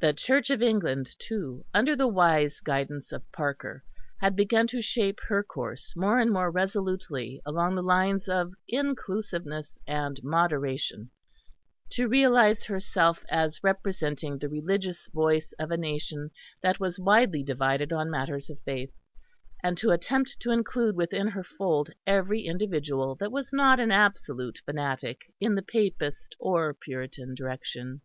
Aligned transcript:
The 0.00 0.14
Church 0.14 0.48
of 0.48 0.62
England, 0.62 1.14
too, 1.18 1.66
under 1.74 1.94
the 1.94 2.08
wise 2.08 2.60
guidance 2.60 3.12
of 3.12 3.30
Parker, 3.30 3.84
had 4.18 4.34
begun 4.34 4.66
to 4.68 4.80
shape 4.80 5.18
her 5.28 5.42
course 5.42 5.94
more 5.94 6.18
and 6.18 6.32
more 6.32 6.50
resolutely 6.50 7.42
along 7.44 7.74
the 7.74 7.82
lines 7.82 8.26
of 8.26 8.54
inclusiveness 8.68 9.76
and 9.86 10.18
moderation; 10.24 11.10
to 11.90 12.08
realise 12.08 12.64
herself 12.64 13.22
as 13.28 13.62
representing 13.62 14.38
the 14.38 14.48
religious 14.48 15.08
voice 15.08 15.52
of 15.58 15.70
a 15.70 15.76
nation 15.76 16.30
that 16.62 16.80
was 16.80 16.98
widely 16.98 17.42
divided 17.42 17.92
on 17.92 18.10
matters 18.10 18.48
of 18.48 18.58
faith; 18.62 18.94
and 19.62 19.76
to 19.76 19.90
attempt 19.90 20.40
to 20.40 20.52
include 20.52 20.96
within 20.96 21.26
her 21.28 21.44
fold 21.44 21.90
every 22.06 22.44
individual 22.46 23.14
that 23.16 23.30
was 23.30 23.52
not 23.52 23.78
an 23.78 23.90
absolute 23.90 24.62
fanatic 24.64 25.20
in 25.38 25.54
the 25.54 25.60
Papist 25.60 26.34
or 26.38 26.72
Puritan 26.72 27.34
direction. 27.34 28.00